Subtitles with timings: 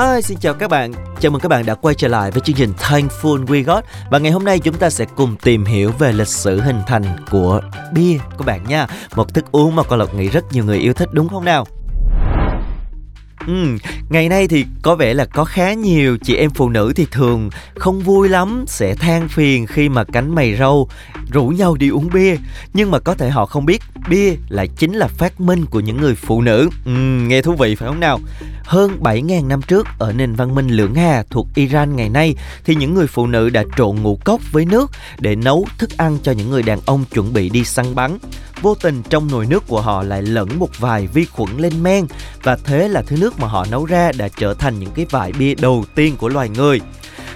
[0.00, 0.92] Hi, xin chào các bạn.
[1.20, 4.18] Chào mừng các bạn đã quay trở lại với chương trình Thankful We Got và
[4.18, 7.60] ngày hôm nay chúng ta sẽ cùng tìm hiểu về lịch sử hình thành của
[7.94, 8.86] bia các bạn nha.
[9.16, 11.66] Một thức uống mà con Lộc nghĩ rất nhiều người yêu thích đúng không nào?
[13.46, 13.76] Ừ,
[14.10, 17.50] ngày nay thì có vẻ là có khá nhiều chị em phụ nữ thì thường
[17.74, 20.88] không vui lắm sẽ than phiền khi mà cánh mày râu
[21.32, 22.36] rủ nhau đi uống bia
[22.74, 26.00] nhưng mà có thể họ không biết bia lại chính là phát minh của những
[26.00, 26.90] người phụ nữ ừ,
[27.26, 28.20] nghe thú vị phải không nào
[28.70, 32.74] hơn 7.000 năm trước ở nền văn minh Lưỡng Hà thuộc Iran ngày nay thì
[32.74, 36.32] những người phụ nữ đã trộn ngũ cốc với nước để nấu thức ăn cho
[36.32, 38.18] những người đàn ông chuẩn bị đi săn bắn
[38.62, 42.06] vô tình trong nồi nước của họ lại lẫn một vài vi khuẩn lên men
[42.42, 45.32] và thế là thứ nước mà họ nấu ra đã trở thành những cái vải
[45.32, 46.80] bia đầu tiên của loài người.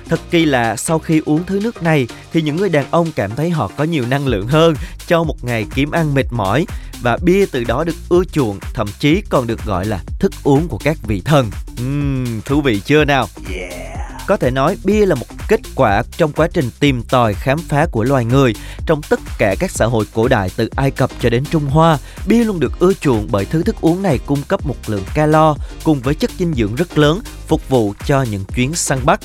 [0.08, 3.30] Thật kỳ lạ, sau khi uống thứ nước này thì những người đàn ông cảm
[3.36, 4.74] thấy họ có nhiều năng lượng hơn
[5.06, 6.66] cho một ngày kiếm ăn mệt mỏi
[7.02, 10.68] và bia từ đó được ưa chuộng, thậm chí còn được gọi là thức uống
[10.68, 11.50] của các vị thần.
[11.82, 13.28] Uhm, thú vị chưa nào?
[13.52, 13.94] Yeah.
[14.26, 17.86] Có thể nói bia là một kết quả trong quá trình tìm tòi khám phá
[17.90, 18.54] của loài người.
[18.86, 21.98] Trong tất cả các xã hội cổ đại từ Ai Cập cho đến Trung Hoa,
[22.26, 25.56] bia luôn được ưa chuộng bởi thứ thức uống này cung cấp một lượng calo
[25.84, 29.20] cùng với chất dinh dưỡng rất lớn phục vụ cho những chuyến săn bắt.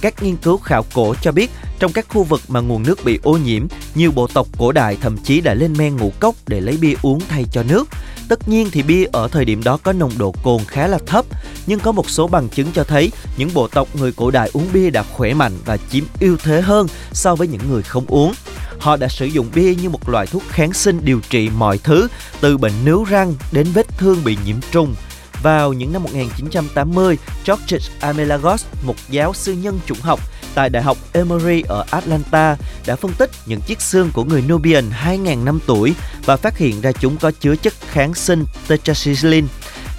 [0.00, 3.18] Các nghiên cứu khảo cổ cho biết trong các khu vực mà nguồn nước bị
[3.22, 6.60] ô nhiễm, nhiều bộ tộc cổ đại thậm chí đã lên men ngũ cốc để
[6.60, 7.88] lấy bia uống thay cho nước.
[8.28, 11.24] Tất nhiên thì bia ở thời điểm đó có nồng độ cồn khá là thấp,
[11.66, 14.66] nhưng có một số bằng chứng cho thấy những bộ tộc người cổ đại uống
[14.72, 18.32] bia đã khỏe mạnh và chiếm ưu thế hơn so với những người không uống.
[18.78, 22.08] Họ đã sử dụng bia như một loại thuốc kháng sinh điều trị mọi thứ,
[22.40, 24.94] từ bệnh nướu răng đến vết thương bị nhiễm trùng,
[25.42, 30.20] vào những năm 1980, George Amelagos, một giáo sư nhân chủng học
[30.54, 32.56] tại Đại học Emory ở Atlanta,
[32.86, 35.94] đã phân tích những chiếc xương của người Nubian 2.000 năm tuổi
[36.24, 39.46] và phát hiện ra chúng có chứa chất kháng sinh tetracycline.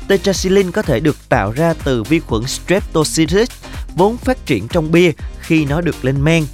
[0.07, 3.49] Tetracycline có thể được tạo ra từ vi khuẩn Streptococcus
[3.95, 6.45] vốn phát triển trong bia khi nó được lên men.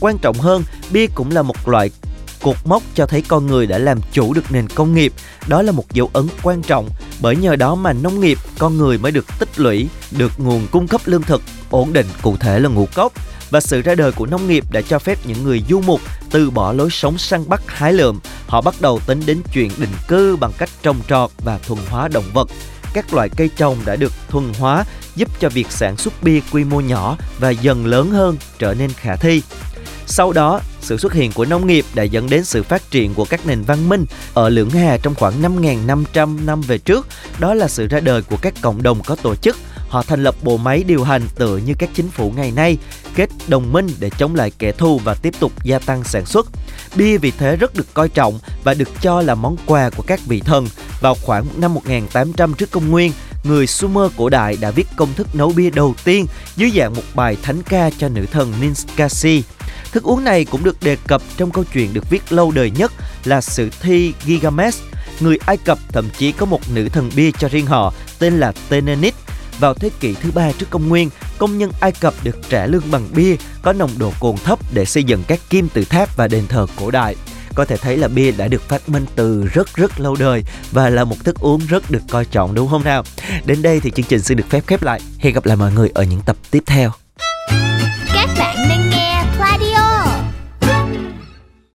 [0.00, 1.90] Quan trọng hơn, bia cũng là một loại
[2.46, 5.12] cột mốc cho thấy con người đã làm chủ được nền công nghiệp.
[5.46, 6.88] Đó là một dấu ấn quan trọng
[7.20, 10.88] bởi nhờ đó mà nông nghiệp, con người mới được tích lũy, được nguồn cung
[10.88, 13.12] cấp lương thực ổn định cụ thể là ngũ cốc
[13.50, 16.50] và sự ra đời của nông nghiệp đã cho phép những người du mục từ
[16.50, 18.20] bỏ lối sống săn bắt hái lượm.
[18.46, 22.08] Họ bắt đầu tính đến chuyện định cư bằng cách trồng trọt và thuần hóa
[22.08, 22.48] động vật.
[22.92, 24.84] Các loại cây trồng đã được thuần hóa
[25.16, 28.90] giúp cho việc sản xuất bia quy mô nhỏ và dần lớn hơn trở nên
[28.90, 29.42] khả thi.
[30.06, 33.24] Sau đó, sự xuất hiện của nông nghiệp đã dẫn đến sự phát triển của
[33.24, 37.06] các nền văn minh ở Lưỡng Hà trong khoảng 5.500 năm về trước.
[37.38, 39.56] Đó là sự ra đời của các cộng đồng có tổ chức.
[39.88, 42.78] Họ thành lập bộ máy điều hành tựa như các chính phủ ngày nay,
[43.14, 46.46] kết đồng minh để chống lại kẻ thù và tiếp tục gia tăng sản xuất.
[46.96, 50.20] Bia vì thế rất được coi trọng và được cho là món quà của các
[50.26, 50.68] vị thần.
[51.00, 53.12] Vào khoảng năm 1800 trước công nguyên,
[53.46, 56.26] người Sumer cổ đại đã viết công thức nấu bia đầu tiên
[56.56, 59.42] dưới dạng một bài thánh ca cho nữ thần Ninkasi.
[59.92, 62.92] Thức uống này cũng được đề cập trong câu chuyện được viết lâu đời nhất
[63.24, 64.82] là sử thi Gilgamesh.
[65.20, 68.52] Người Ai Cập thậm chí có một nữ thần bia cho riêng họ tên là
[68.68, 69.14] tenenit
[69.58, 72.90] Vào thế kỷ thứ ba trước công nguyên, công nhân Ai Cập được trả lương
[72.90, 76.28] bằng bia có nồng độ cồn thấp để xây dựng các kim tự tháp và
[76.28, 77.16] đền thờ cổ đại
[77.56, 80.90] có thể thấy là bia đã được phát minh từ rất rất lâu đời và
[80.90, 83.02] là một thức uống rất được coi trọng, đúng không nào?
[83.44, 85.00] Đến đây thì chương trình xin được phép khép lại.
[85.18, 86.92] Hẹn gặp lại mọi người ở những tập tiếp theo.